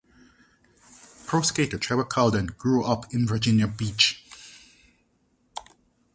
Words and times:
Pro 1.27 1.43
skateboarder 1.43 1.79
Trevor 1.79 2.05
Colden 2.09 2.47
grew 2.57 2.83
up 2.83 3.13
in 3.13 3.27
Virginia 3.27 3.67
Beach. 3.67 4.23